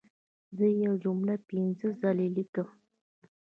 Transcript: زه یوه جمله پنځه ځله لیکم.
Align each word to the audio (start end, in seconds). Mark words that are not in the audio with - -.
زه 0.57 0.65
یوه 0.83 0.95
جمله 1.03 1.35
پنځه 1.49 1.87
ځله 1.99 2.27
لیکم. 2.35 2.67